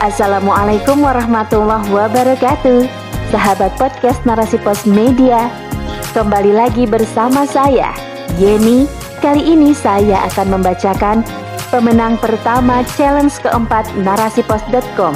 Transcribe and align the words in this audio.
Assalamualaikum 0.00 1.04
warahmatullahi 1.04 1.84
wabarakatuh. 1.92 2.88
Sahabat 3.28 3.76
podcast 3.76 4.24
Narasi 4.24 4.56
Pos 4.64 4.88
Media 4.88 5.52
Kembali 6.16 6.56
lagi 6.56 6.88
bersama 6.88 7.44
saya 7.44 7.92
Yeni. 8.40 8.88
Kali 9.20 9.44
ini 9.44 9.76
saya 9.76 10.24
akan 10.32 10.56
membacakan 10.56 11.20
Pemenang 11.68 12.16
pertama 12.16 12.80
challenge 12.96 13.44
keempat 13.44 13.92
narasipos.com 14.00 15.12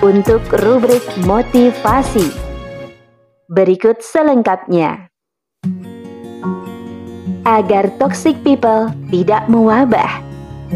Untuk 0.00 0.40
rubrik 0.64 1.04
motivasi. 1.28 2.32
Berikut 3.52 4.00
selengkapnya. 4.00 5.12
Agar 7.44 7.92
toxic 8.00 8.40
people 8.40 8.88
tidak 9.12 9.44
mewabah 9.52 10.24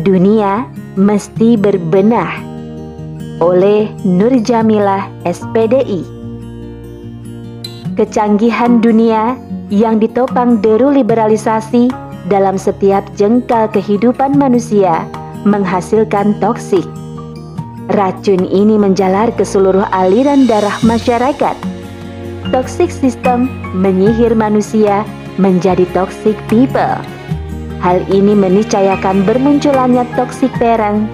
Dunia 0.05 0.69
mesti 1.01 1.57
berbenah 1.57 2.50
oleh 3.41 3.89
Nur 4.05 4.37
Jamilah 4.45 5.09
SPDI. 5.25 6.05
Kecanggihan 7.97 8.85
dunia 8.85 9.35
yang 9.73 9.99
ditopang 9.99 10.61
deru 10.61 10.93
liberalisasi 10.93 11.89
dalam 12.29 12.61
setiap 12.61 13.03
jengkal 13.17 13.67
kehidupan 13.73 14.37
manusia 14.37 15.09
menghasilkan 15.49 16.37
toksik. 16.39 16.85
Racun 17.91 18.47
ini 18.47 18.79
menjalar 18.79 19.35
ke 19.35 19.43
seluruh 19.43 19.89
aliran 19.91 20.47
darah 20.47 20.77
masyarakat. 20.87 21.57
Toxic 22.55 22.93
system 22.93 23.51
menyihir 23.75 24.37
manusia 24.37 25.03
menjadi 25.41 25.89
toxic 25.97 26.37
people. 26.47 27.01
Hal 27.81 28.05
ini 28.13 28.37
meniscayakan 28.37 29.25
bermunculannya 29.25 30.05
toxic 30.13 30.53
parent, 30.61 31.09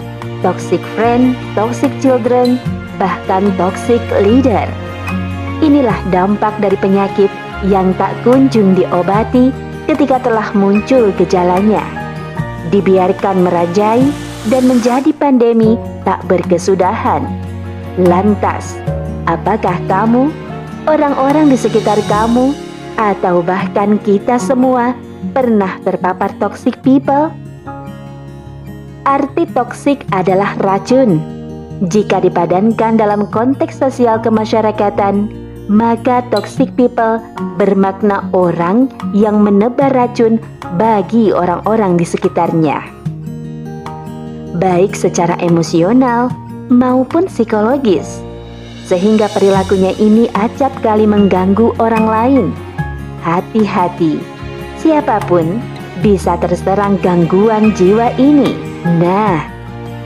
toxic 0.47 0.79
friend, 0.95 1.35
toxic 1.59 1.91
children, 1.99 2.63
bahkan 3.03 3.51
toxic 3.59 3.99
leader. 4.23 4.71
Inilah 5.59 5.99
dampak 6.15 6.55
dari 6.63 6.79
penyakit 6.79 7.27
yang 7.67 7.91
tak 7.99 8.15
kunjung 8.23 8.79
diobati 8.79 9.51
ketika 9.91 10.23
telah 10.23 10.55
muncul 10.55 11.11
gejalanya. 11.19 11.83
Dibiarkan 12.71 13.43
merajai 13.43 14.07
dan 14.47 14.71
menjadi 14.71 15.11
pandemi 15.19 15.75
tak 16.07 16.23
berkesudahan. 16.31 17.27
Lantas, 18.07 18.79
apakah 19.27 19.83
kamu, 19.91 20.31
orang-orang 20.87 21.51
di 21.51 21.59
sekitar 21.59 21.99
kamu, 22.07 22.55
atau 22.95 23.43
bahkan 23.43 23.99
kita 23.99 24.39
semua 24.39 24.95
pernah 25.35 25.75
terpapar 25.83 26.31
toxic 26.39 26.79
people? 26.87 27.35
Arti 29.07 29.47
toksik 29.55 30.03
adalah 30.11 30.59
racun. 30.67 31.23
Jika 31.87 32.19
dipadankan 32.19 32.99
dalam 32.99 33.31
konteks 33.31 33.79
sosial 33.79 34.19
kemasyarakatan, 34.19 35.31
maka 35.71 36.27
toxic 36.35 36.75
people 36.75 37.23
bermakna 37.55 38.27
orang 38.35 38.91
yang 39.15 39.47
menebar 39.47 39.95
racun 39.95 40.43
bagi 40.75 41.31
orang-orang 41.31 41.95
di 41.95 42.03
sekitarnya. 42.03 42.83
Baik 44.59 44.99
secara 44.99 45.39
emosional 45.39 46.27
maupun 46.67 47.31
psikologis. 47.31 48.19
Sehingga 48.91 49.31
perilakunya 49.31 49.95
ini 50.03 50.27
acap 50.35 50.75
kali 50.83 51.07
mengganggu 51.07 51.79
orang 51.79 52.07
lain. 52.11 52.47
Hati-hati, 53.23 54.19
siapa 54.83 55.23
pun 55.31 55.63
bisa 56.03 56.35
terserang 56.43 56.99
gangguan 56.99 57.71
jiwa 57.71 58.11
ini. 58.19 58.76
Nah, 58.87 59.43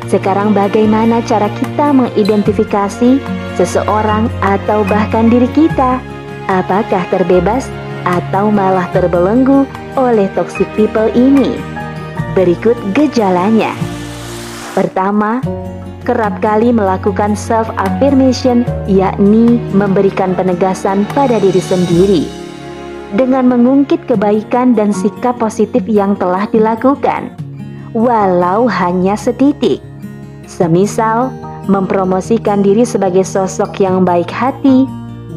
sekarang 0.08 0.56
bagaimana 0.56 1.20
cara 1.28 1.52
kita 1.52 1.92
mengidentifikasi 1.92 3.20
seseorang 3.60 4.32
atau 4.40 4.88
bahkan 4.88 5.28
diri 5.28 5.46
kita? 5.52 6.00
Apakah 6.48 7.04
terbebas 7.12 7.68
atau 8.08 8.48
malah 8.48 8.88
terbelenggu 8.96 9.68
oleh 10.00 10.32
toxic 10.32 10.64
people 10.80 11.12
ini? 11.12 11.60
Berikut 12.32 12.74
gejalanya. 12.96 13.76
Pertama, 14.72 15.44
kerap 16.08 16.40
kali 16.40 16.72
melakukan 16.72 17.36
self 17.36 17.68
affirmation 17.76 18.64
yakni 18.88 19.60
memberikan 19.76 20.32
penegasan 20.32 21.04
pada 21.12 21.36
diri 21.36 21.60
sendiri 21.60 22.24
dengan 23.12 23.50
mengungkit 23.50 24.08
kebaikan 24.08 24.72
dan 24.72 24.94
sikap 24.94 25.36
positif 25.36 25.82
yang 25.84 26.14
telah 26.16 26.46
dilakukan 26.48 27.39
walau 27.96 28.70
hanya 28.70 29.18
setitik. 29.18 29.82
Semisal 30.46 31.30
mempromosikan 31.70 32.62
diri 32.62 32.82
sebagai 32.82 33.22
sosok 33.22 33.78
yang 33.78 34.02
baik 34.02 34.30
hati, 34.30 34.86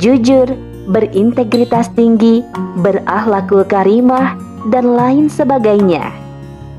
jujur, 0.01 0.49
berintegritas 0.89 1.87
tinggi, 1.93 2.41
berakhlakul 2.81 3.63
karimah, 3.63 4.35
dan 4.71 4.95
lain 4.95 5.27
sebagainya. 5.29 6.11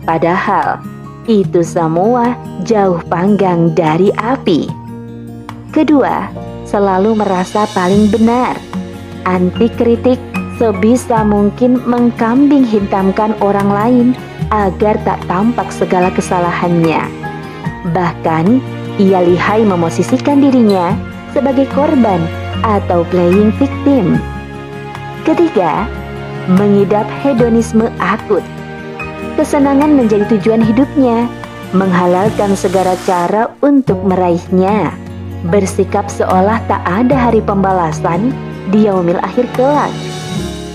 Padahal 0.04 0.80
itu 1.24 1.64
semua 1.64 2.36
jauh 2.68 3.00
panggang 3.08 3.72
dari 3.72 4.12
api. 4.12 4.68
Kedua, 5.72 6.28
selalu 6.68 7.16
merasa 7.16 7.64
paling 7.72 8.12
benar. 8.12 8.56
Anti 9.24 9.72
kritik 9.72 10.20
sebisa 10.60 11.24
mungkin 11.24 11.80
mengkambing 11.88 12.62
hitamkan 12.68 13.32
orang 13.40 13.70
lain 13.72 14.08
agar 14.54 14.94
tak 15.02 15.18
tampak 15.26 15.68
segala 15.74 16.14
kesalahannya. 16.14 17.02
Bahkan, 17.90 18.62
ia 19.02 19.18
lihai 19.26 19.66
memosisikan 19.66 20.38
dirinya 20.38 20.94
sebagai 21.34 21.66
korban 21.74 22.22
atau 22.62 23.02
playing 23.10 23.50
victim. 23.58 24.22
Ketiga, 25.26 25.88
mengidap 26.46 27.08
hedonisme 27.24 27.90
akut. 27.98 28.44
Kesenangan 29.34 29.98
menjadi 29.98 30.38
tujuan 30.38 30.62
hidupnya, 30.62 31.26
menghalalkan 31.74 32.54
segala 32.54 32.94
cara 33.02 33.50
untuk 33.64 33.98
meraihnya. 34.06 34.94
Bersikap 35.50 36.06
seolah 36.06 36.62
tak 36.70 36.80
ada 36.86 37.28
hari 37.28 37.42
pembalasan 37.42 38.30
di 38.70 38.86
yaumil 38.86 39.18
akhir 39.20 39.50
kelak. 39.58 39.90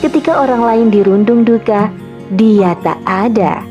Ketika 0.04 0.44
orang 0.44 0.62
lain 0.62 0.88
dirundung 0.92 1.48
duka, 1.48 1.90
dia 2.36 2.78
tak 2.84 3.00
ada. 3.08 3.69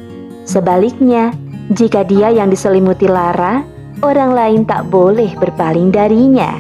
Sebaliknya, 0.49 1.37
jika 1.77 2.09
dia 2.09 2.33
yang 2.33 2.49
diselimuti 2.49 3.05
lara, 3.05 3.61
orang 4.01 4.33
lain 4.33 4.61
tak 4.65 4.89
boleh 4.89 5.37
berpaling 5.37 5.93
darinya. 5.93 6.57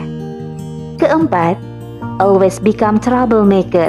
Keempat, 1.01 1.57
always 2.21 2.61
become 2.61 3.01
troublemaker. 3.01 3.89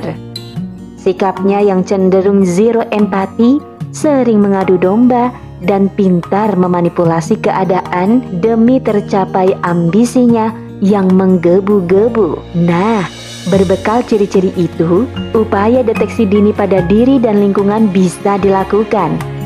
Sikapnya 0.96 1.60
yang 1.60 1.84
cenderung 1.84 2.48
zero 2.48 2.88
empati, 2.96 3.60
sering 3.92 4.40
mengadu 4.40 4.80
domba, 4.80 5.36
dan 5.68 5.92
pintar 5.92 6.56
memanipulasi 6.56 7.36
keadaan 7.44 8.24
demi 8.40 8.80
tercapai 8.80 9.52
ambisinya 9.68 10.56
yang 10.80 11.12
menggebu-gebu. 11.12 12.56
Nah, 12.56 13.04
Berbekal 13.48 14.04
ciri-ciri 14.04 14.52
itu, 14.60 15.08
upaya 15.32 15.80
deteksi 15.82 16.28
dini 16.28 16.52
pada 16.52 16.84
diri 16.86 17.18
dan 17.18 17.40
lingkungan 17.40 17.88
bisa 17.90 18.36
dilakukan. 18.38 19.39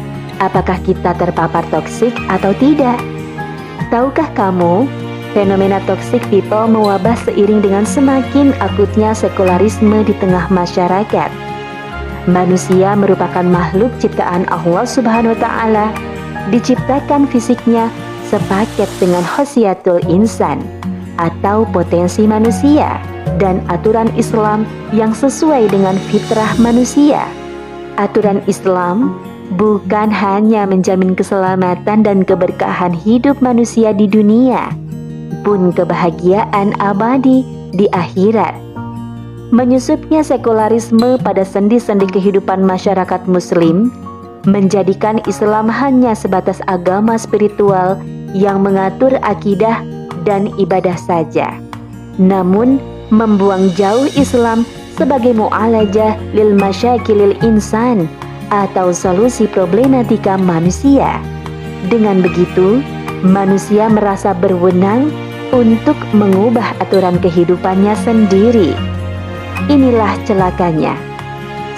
Apakah 0.44 0.76
kita 0.84 1.16
terpapar 1.16 1.64
toksik 1.72 2.12
atau 2.28 2.52
tidak? 2.59 3.00
Tahukah 3.88 4.28
kamu, 4.36 4.84
fenomena 5.31 5.80
toxic 5.88 6.20
people 6.28 6.68
mewabah 6.68 7.16
seiring 7.24 7.64
dengan 7.64 7.88
semakin 7.88 8.52
akutnya 8.59 9.16
sekularisme 9.16 10.04
di 10.04 10.12
tengah 10.20 10.52
masyarakat. 10.52 11.31
Manusia 12.28 12.92
merupakan 13.00 13.48
makhluk 13.48 13.96
ciptaan 14.04 14.44
Allah 14.52 14.84
Subhanahu 14.84 15.31
wa 15.31 15.40
taala, 15.40 15.88
diciptakan 16.52 17.24
fisiknya 17.31 17.88
sepaket 18.28 18.92
dengan 19.00 19.24
khosiatul 19.24 20.04
insan 20.12 20.60
atau 21.24 21.63
potensi 21.72 22.28
manusia 22.28 23.00
dan 23.40 23.63
aturan 23.72 24.12
Islam 24.19 24.68
yang 24.92 25.16
sesuai 25.16 25.72
dengan 25.72 25.95
fitrah 26.12 26.51
manusia. 26.60 27.24
Aturan 27.95 28.44
Islam 28.50 29.16
bukan 29.54 30.10
hanya 30.10 30.66
menjamin 30.66 31.14
keselamatan 31.14 32.02
dan 32.04 32.26
keberkahan 32.26 32.92
hidup 32.92 33.40
manusia 33.40 33.94
di 33.94 34.10
dunia, 34.10 34.74
pun 35.46 35.70
kebahagiaan 35.72 36.74
abadi 36.82 37.46
di 37.74 37.86
akhirat. 37.94 38.58
Menyusupnya 39.54 40.26
sekularisme 40.26 41.22
pada 41.22 41.46
sendi-sendi 41.46 42.10
kehidupan 42.10 42.66
masyarakat 42.66 43.22
Muslim 43.30 43.94
menjadikan 44.50 45.22
Islam 45.30 45.70
hanya 45.70 46.18
sebatas 46.18 46.60
agama 46.66 47.16
spiritual 47.16 48.02
yang 48.34 48.66
mengatur 48.66 49.14
akidah 49.22 49.86
dan 50.26 50.50
ibadah 50.58 50.98
saja. 50.98 51.54
Namun, 52.18 52.82
membuang 53.14 53.70
jauh 53.78 54.10
Islam 54.18 54.66
sebagai 54.98 55.38
mu'alajah 55.38 56.18
lil 56.34 56.54
masyakilil 56.58 57.38
insan 57.46 58.10
atau 58.54 58.94
solusi 58.94 59.50
problematika 59.50 60.38
manusia. 60.38 61.18
Dengan 61.90 62.22
begitu, 62.22 62.86
manusia 63.26 63.90
merasa 63.90 64.38
berwenang 64.38 65.10
untuk 65.50 65.98
mengubah 66.14 66.78
aturan 66.82 67.18
kehidupannya 67.18 67.98
sendiri. 68.06 68.78
Inilah 69.70 70.14
celakanya. 70.28 70.94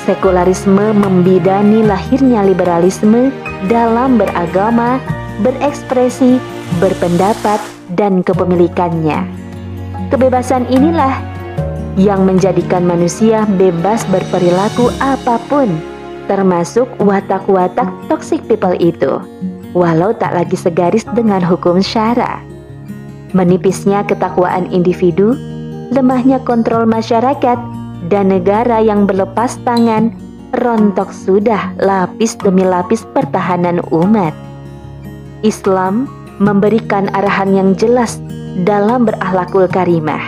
Sekularisme 0.05 0.93
membidani 0.93 1.81
lahirnya 1.81 2.45
liberalisme 2.45 3.33
dalam 3.65 4.21
beragama, 4.21 5.01
berekspresi, 5.41 6.37
berpendapat, 6.77 7.57
dan 7.93 8.21
kepemilikannya. 8.21 9.25
Kebebasan 10.13 10.69
inilah 10.69 11.17
yang 11.97 12.27
menjadikan 12.27 12.85
manusia 12.85 13.47
bebas 13.57 14.05
berperilaku 14.11 14.91
apa 15.01 15.41
pun, 15.49 15.94
termasuk 16.25 16.89
watak-watak 17.01 17.87
toxic 18.09 18.41
people 18.45 18.73
itu, 18.77 19.21
walau 19.75 20.13
tak 20.15 20.33
lagi 20.33 20.57
segaris 20.57 21.05
dengan 21.13 21.43
hukum 21.43 21.81
syara. 21.81 22.41
Menipisnya 23.35 24.07
ketakwaan 24.07 24.71
individu, 24.71 25.35
lemahnya 25.91 26.39
kontrol 26.43 26.87
masyarakat, 26.87 27.59
dan 28.07 28.29
negara 28.29 28.79
yang 28.79 29.09
berlepas 29.09 29.57
tangan, 29.65 30.13
rontok 30.55 31.11
sudah 31.11 31.75
lapis 31.81 32.37
demi 32.39 32.63
lapis 32.63 33.03
pertahanan 33.11 33.83
umat. 33.91 34.31
Islam 35.43 36.07
memberikan 36.39 37.11
arahan 37.15 37.51
yang 37.51 37.69
jelas 37.75 38.19
dalam 38.63 39.03
berakhlakul 39.03 39.67
karimah. 39.67 40.21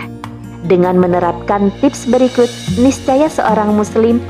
Dengan 0.68 0.98
menerapkan 1.00 1.70
tips 1.80 2.10
berikut, 2.10 2.50
niscaya 2.76 3.30
seorang 3.30 3.72
muslim 3.78 4.20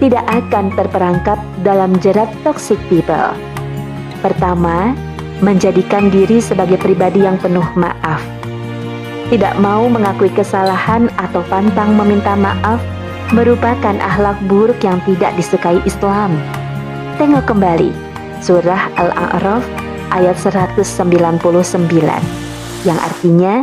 tidak 0.00 0.24
akan 0.26 0.72
terperangkap 0.74 1.38
dalam 1.60 1.94
jerat 2.00 2.28
toxic 2.42 2.80
people. 2.88 3.36
Pertama, 4.24 4.96
menjadikan 5.44 6.08
diri 6.08 6.40
sebagai 6.40 6.80
pribadi 6.80 7.24
yang 7.24 7.36
penuh 7.40 7.64
maaf 7.76 8.20
tidak 9.30 9.54
mau 9.62 9.86
mengakui 9.86 10.28
kesalahan 10.34 11.06
atau 11.14 11.46
pantang 11.46 11.94
meminta 11.94 12.34
maaf 12.34 12.82
merupakan 13.30 13.94
akhlak 14.02 14.34
buruk 14.50 14.82
yang 14.82 14.98
tidak 15.06 15.30
disukai 15.38 15.78
Islam. 15.86 16.34
Tengok 17.14 17.46
kembali 17.46 17.94
surah 18.42 18.90
Al-A'raf 18.98 19.62
ayat 20.10 20.34
199 20.34 21.38
yang 22.82 22.98
artinya 22.98 23.62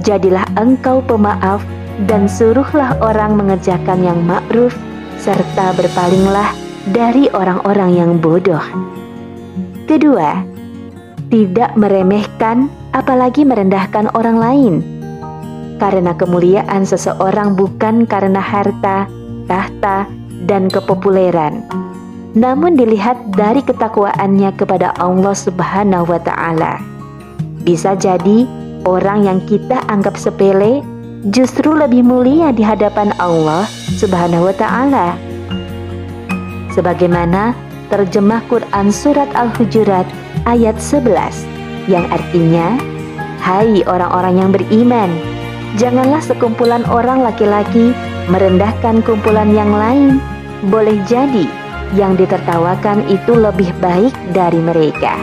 jadilah 0.00 0.48
engkau 0.56 1.04
pemaaf 1.04 1.60
dan 2.08 2.24
suruhlah 2.24 2.96
orang 3.04 3.36
mengerjakan 3.36 4.00
yang 4.00 4.16
ma'ruf 4.24 4.72
serta 5.22 5.70
berpalinglah 5.78 6.50
dari 6.90 7.30
orang-orang 7.30 7.90
yang 7.94 8.10
bodoh. 8.18 8.62
Kedua, 9.86 10.42
tidak 11.30 11.78
meremehkan 11.78 12.66
apalagi 12.90 13.46
merendahkan 13.46 14.10
orang 14.18 14.36
lain 14.42 14.74
karena 15.78 16.14
kemuliaan 16.14 16.82
seseorang 16.82 17.54
bukan 17.58 18.06
karena 18.06 18.38
harta, 18.38 19.06
tahta, 19.50 20.06
dan 20.46 20.70
kepopuleran, 20.70 21.66
namun 22.34 22.78
dilihat 22.78 23.18
dari 23.34 23.62
ketakwaannya 23.62 24.50
kepada 24.58 24.94
Allah 24.98 25.34
Subhanahu 25.34 26.06
wa 26.06 26.20
Ta'ala. 26.22 26.78
Bisa 27.62 27.94
jadi 27.98 28.46
orang 28.86 29.26
yang 29.26 29.38
kita 29.46 29.82
anggap 29.86 30.18
sepele 30.18 30.82
justru 31.30 31.70
lebih 31.76 32.02
mulia 32.02 32.50
di 32.50 32.66
hadapan 32.66 33.14
Allah 33.22 33.68
Subhanahu 34.00 34.50
wa 34.50 34.54
Ta'ala. 34.56 35.14
Sebagaimana 36.74 37.54
terjemah 37.92 38.42
Quran 38.48 38.88
Surat 38.90 39.28
Al-Hujurat 39.36 40.08
ayat 40.48 40.80
11 40.80 41.12
yang 41.86 42.08
artinya, 42.10 42.74
Hai 43.42 43.82
orang-orang 43.86 44.34
yang 44.38 44.50
beriman, 44.54 45.10
Janganlah 45.80 46.20
sekumpulan 46.20 46.84
orang 46.84 47.24
laki-laki 47.24 47.96
merendahkan 48.28 49.00
kumpulan 49.08 49.56
yang 49.56 49.72
lain. 49.72 50.20
Boleh 50.68 51.00
jadi 51.08 51.48
yang 51.96 52.12
ditertawakan 52.20 53.08
itu 53.08 53.32
lebih 53.32 53.72
baik 53.80 54.12
dari 54.36 54.60
mereka. 54.60 55.16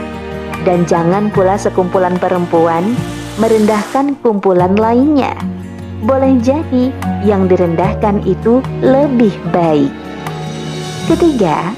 Dan 0.66 0.90
jangan 0.90 1.30
pula 1.30 1.54
sekumpulan 1.54 2.18
perempuan 2.18 2.98
merendahkan 3.38 4.18
kumpulan 4.26 4.74
lainnya. 4.74 5.38
Boleh 6.04 6.40
jadi 6.40 6.92
yang 7.28 7.52
direndahkan 7.52 8.24
itu 8.24 8.64
lebih 8.80 9.36
baik. 9.52 9.92
Ketiga, 11.12 11.76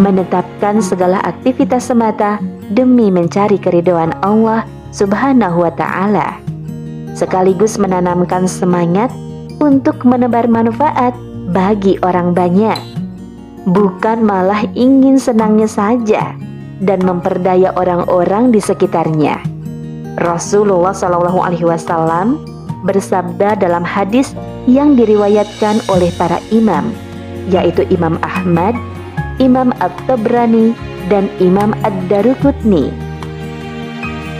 menetapkan 0.00 0.82
segala 0.82 1.22
aktivitas 1.22 1.88
semata 1.88 2.42
demi 2.72 3.12
mencari 3.12 3.56
keridoan 3.60 4.12
Allah 4.24 4.66
Subhanahu 4.90 5.62
wa 5.62 5.72
Ta'ala 5.72 6.46
sekaligus 7.16 7.80
menanamkan 7.80 8.44
semangat 8.44 9.08
untuk 9.56 10.04
menebar 10.04 10.44
manfaat 10.52 11.16
bagi 11.48 11.96
orang 12.04 12.36
banyak, 12.36 12.76
bukan 13.64 14.20
malah 14.20 14.68
ingin 14.76 15.16
senangnya 15.16 15.64
saja 15.64 16.36
dan 16.84 17.00
memperdaya 17.00 17.72
orang-orang 17.72 18.52
di 18.52 18.60
sekitarnya. 18.60 19.40
Rasulullah 20.20 20.92
Shallallahu 20.92 21.40
Alaihi 21.40 21.64
Wasallam 21.64 22.44
bersabda 22.84 23.56
dalam 23.56 23.86
hadis 23.86 24.36
yang 24.68 24.98
diriwayatkan 24.98 25.80
oleh 25.88 26.12
para 26.20 26.42
imam, 26.52 26.92
yaitu 27.48 27.86
Imam 27.88 28.20
Ahmad, 28.20 28.76
Imam 29.40 29.72
At-Tabrani, 29.80 30.76
dan 31.06 31.30
Imam 31.38 31.70
Ad-Daruqutni 31.86 33.06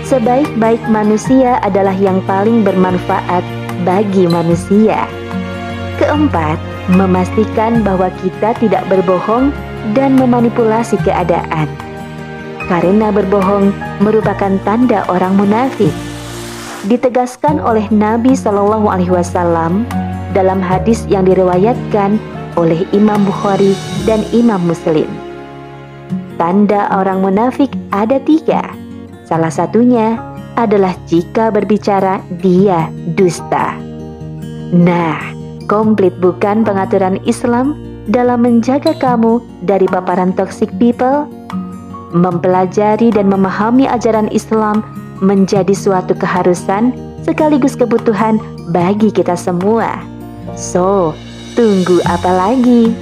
Sebaik-baik 0.06 0.86
manusia 0.86 1.58
adalah 1.66 1.90
yang 1.98 2.22
paling 2.30 2.62
bermanfaat 2.62 3.42
bagi 3.82 4.30
manusia. 4.30 5.10
Keempat, 5.98 6.54
memastikan 6.94 7.82
bahwa 7.82 8.06
kita 8.22 8.54
tidak 8.62 8.86
berbohong 8.86 9.50
dan 9.98 10.14
memanipulasi 10.14 10.94
keadaan. 11.02 11.66
Karena 12.70 13.10
berbohong 13.10 13.74
merupakan 13.98 14.54
tanda 14.62 15.02
orang 15.10 15.34
munafik. 15.34 15.90
Ditegaskan 16.86 17.58
oleh 17.58 17.86
Nabi 17.90 18.38
Shallallahu 18.38 18.86
Alaihi 18.86 19.10
Wasallam 19.10 19.86
dalam 20.32 20.62
hadis 20.62 21.02
yang 21.10 21.26
diriwayatkan 21.26 22.18
oleh 22.54 22.86
Imam 22.94 23.26
Bukhari 23.26 23.74
dan 24.06 24.22
Imam 24.30 24.62
Muslim. 24.62 25.10
Tanda 26.38 26.86
orang 26.92 27.24
munafik 27.24 27.72
ada 27.90 28.20
tiga 28.22 28.86
Salah 29.26 29.50
satunya 29.50 30.14
adalah 30.54 30.94
jika 31.10 31.50
berbicara 31.50 32.22
dia 32.38 32.86
dusta. 33.18 33.74
Nah, 34.70 35.18
komplit 35.66 36.14
bukan 36.22 36.62
pengaturan 36.62 37.18
Islam 37.26 37.74
dalam 38.06 38.46
menjaga 38.46 38.94
kamu 38.94 39.42
dari 39.66 39.90
paparan 39.90 40.30
toxic 40.30 40.70
people? 40.78 41.26
Mempelajari 42.14 43.10
dan 43.10 43.26
memahami 43.26 43.90
ajaran 43.90 44.30
Islam 44.30 44.86
menjadi 45.20 45.72
suatu 45.72 46.12
keharusan 46.16 46.92
sekaligus 47.26 47.74
kebutuhan 47.74 48.38
bagi 48.70 49.10
kita 49.10 49.34
semua. 49.34 49.98
So, 50.54 51.12
tunggu 51.58 52.00
apa 52.06 52.30
lagi? 52.30 52.94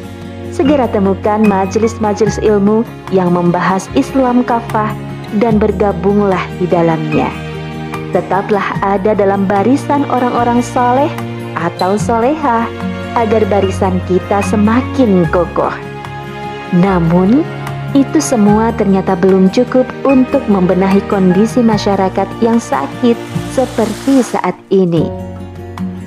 Segera 0.54 0.86
temukan 0.86 1.42
majelis-majelis 1.42 2.38
ilmu 2.38 2.86
yang 3.10 3.34
membahas 3.34 3.90
Islam 3.98 4.46
kafah 4.46 4.94
dan 5.42 5.58
bergabunglah 5.58 6.42
di 6.62 6.70
dalamnya. 6.70 7.26
Tetaplah 8.14 8.78
ada 8.78 9.18
dalam 9.18 9.50
barisan 9.50 10.06
orang-orang 10.06 10.62
soleh 10.62 11.10
atau 11.58 11.98
soleha 11.98 12.70
agar 13.18 13.42
barisan 13.50 13.98
kita 14.06 14.38
semakin 14.46 15.26
kokoh. 15.34 15.74
Namun, 16.74 17.42
itu 17.94 18.18
semua 18.18 18.74
ternyata 18.74 19.14
belum 19.14 19.54
cukup 19.54 19.86
untuk 20.02 20.42
membenahi 20.50 20.98
kondisi 21.06 21.62
masyarakat 21.62 22.26
yang 22.42 22.58
sakit 22.58 23.14
seperti 23.54 24.20
saat 24.20 24.58
ini. 24.74 25.06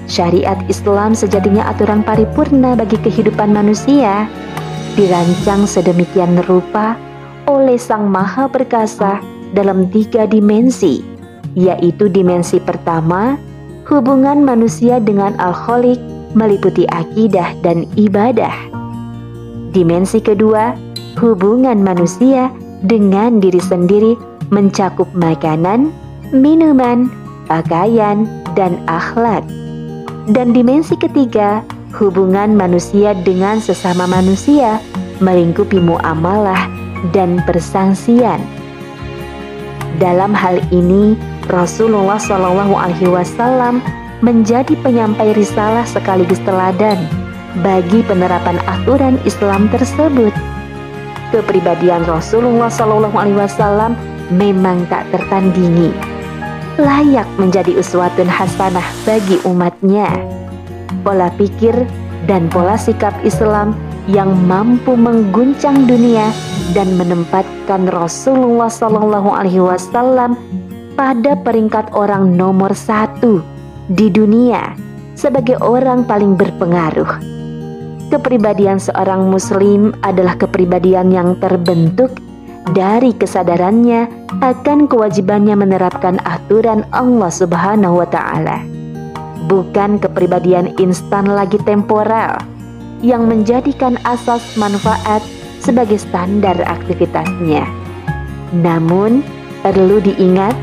Syariat 0.07 0.59
Islam 0.67 1.15
sejatinya 1.15 1.67
aturan 1.67 2.03
paripurna 2.03 2.75
bagi 2.75 2.99
kehidupan 2.99 3.55
manusia, 3.55 4.27
dirancang 4.99 5.63
sedemikian 5.63 6.43
rupa 6.47 6.99
oleh 7.47 7.79
Sang 7.79 8.11
Maha 8.11 8.51
Perkasa 8.51 9.23
dalam 9.55 9.87
tiga 9.87 10.27
dimensi, 10.27 10.99
yaitu 11.55 12.11
dimensi 12.11 12.59
pertama, 12.59 13.39
hubungan 13.87 14.43
manusia 14.43 14.99
dengan 14.99 15.35
Al-Khaliq 15.39 15.99
meliputi 16.35 16.83
akidah 16.91 17.55
dan 17.63 17.87
ibadah. 17.95 18.51
Dimensi 19.71 20.19
kedua, 20.19 20.75
hubungan 21.17 21.81
manusia 21.81 22.53
dengan 22.85 23.41
diri 23.41 23.59
sendiri 23.59 24.13
mencakup 24.53 25.09
makanan, 25.17 25.89
minuman, 26.29 27.09
pakaian, 27.49 28.29
dan 28.53 28.77
akhlak. 28.85 29.41
Dan 30.29 30.53
dimensi 30.53 30.93
ketiga, 30.93 31.65
hubungan 31.97 32.53
manusia 32.53 33.17
dengan 33.25 33.57
sesama 33.57 34.05
manusia 34.05 34.77
melingkupi 35.17 35.81
muamalah 35.81 36.69
dan 37.11 37.41
persangsian. 37.49 38.39
Dalam 39.97 40.29
hal 40.37 40.61
ini, 40.69 41.17
Rasulullah 41.49 42.21
Shallallahu 42.21 42.75
Alaihi 42.77 43.09
Wasallam 43.09 43.81
menjadi 44.21 44.77
penyampai 44.85 45.33
risalah 45.33 45.87
sekaligus 45.89 46.37
teladan 46.45 47.01
bagi 47.65 48.05
penerapan 48.05 48.61
aturan 48.69 49.17
Islam 49.25 49.71
tersebut. 49.73 50.56
Kepribadian 51.27 52.07
Rasulullah 52.07 52.71
Shallallahu 52.71 53.17
Alaihi 53.19 53.35
Wasallam 53.35 53.99
memang 54.31 54.87
tak 54.87 55.03
tertandingi, 55.11 55.91
layak 56.79 57.27
menjadi 57.35 57.75
uswatun 57.75 58.31
hasanah 58.31 58.85
bagi 59.03 59.35
umatnya. 59.43 60.07
Pola 61.03 61.27
pikir 61.35 61.75
dan 62.31 62.47
pola 62.47 62.79
sikap 62.79 63.11
Islam 63.27 63.75
yang 64.07 64.31
mampu 64.47 64.95
mengguncang 64.95 65.83
dunia 65.83 66.31
dan 66.71 66.95
menempatkan 66.95 67.91
Rasulullah 67.91 68.71
Shallallahu 68.71 69.27
Alaihi 69.27 69.59
Wasallam 69.59 70.39
pada 70.95 71.35
peringkat 71.43 71.91
orang 71.91 72.39
nomor 72.39 72.71
satu 72.71 73.43
di 73.91 74.07
dunia 74.07 74.79
sebagai 75.19 75.59
orang 75.59 76.07
paling 76.07 76.39
berpengaruh. 76.39 77.36
Kepribadian 78.07 78.79
seorang 78.79 79.27
Muslim 79.27 79.91
adalah 79.99 80.39
kepribadian 80.39 81.11
yang 81.11 81.35
terbentuk 81.43 82.15
dari 82.71 83.11
kesadarannya 83.11 84.31
akan 84.39 84.87
kewajibannya 84.87 85.59
menerapkan 85.59 86.15
aturan 86.23 86.87
Allah 86.95 87.27
Subhanahu 87.27 87.99
wa 87.99 88.07
Ta'ala, 88.07 88.63
bukan 89.51 89.99
kepribadian 89.99 90.71
instan 90.79 91.27
lagi 91.27 91.59
temporal 91.67 92.39
yang 93.03 93.27
menjadikan 93.27 93.99
asas 94.07 94.55
manfaat 94.55 95.19
sebagai 95.59 95.99
standar 95.99 96.55
aktivitasnya. 96.63 97.67
Namun, 98.55 99.19
perlu 99.67 99.99
diingat 99.99 100.55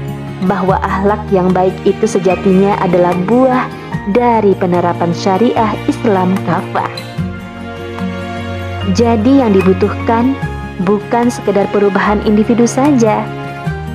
bahwa 0.48 0.80
akhlak 0.80 1.20
yang 1.28 1.52
baik 1.52 1.76
itu 1.84 2.08
sejatinya 2.08 2.80
adalah 2.80 3.12
buah 3.28 3.68
dari 4.16 4.56
penerapan 4.56 5.12
syariah 5.12 5.76
Islam 5.88 6.32
kafah. 6.48 7.13
Jadi 8.92 9.40
yang 9.40 9.56
dibutuhkan 9.56 10.36
bukan 10.84 11.32
sekedar 11.32 11.64
perubahan 11.72 12.20
individu 12.28 12.68
saja, 12.68 13.24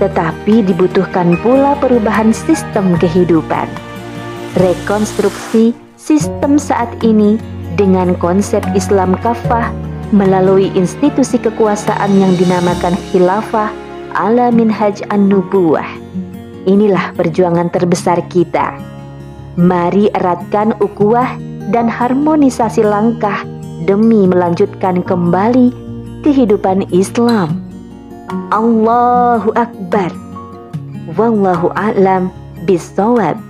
tetapi 0.02 0.66
dibutuhkan 0.66 1.38
pula 1.46 1.78
perubahan 1.78 2.34
sistem 2.34 2.98
kehidupan. 2.98 3.70
Rekonstruksi 4.58 5.78
sistem 5.94 6.58
saat 6.58 6.90
ini 7.06 7.38
dengan 7.78 8.18
konsep 8.18 8.66
Islam 8.74 9.14
kafah 9.22 9.70
melalui 10.10 10.74
institusi 10.74 11.38
kekuasaan 11.38 12.18
yang 12.18 12.34
dinamakan 12.34 12.98
khilafah 13.14 13.70
ala 14.18 14.50
minhaj 14.50 15.06
an-nubuwah. 15.14 15.86
Inilah 16.66 17.14
perjuangan 17.14 17.70
terbesar 17.70 18.26
kita. 18.26 18.74
Mari 19.54 20.10
eratkan 20.18 20.74
ukuah 20.82 21.38
dan 21.70 21.86
harmonisasi 21.86 22.82
langkah 22.82 23.46
demi 23.88 24.28
melanjutkan 24.28 25.04
kembali 25.04 25.72
kehidupan 26.24 26.88
Islam. 26.92 27.64
Allahu 28.52 29.50
Akbar. 29.56 30.12
Wallahu 31.18 31.74
a'lam 31.74 32.30
bisawab. 32.70 33.49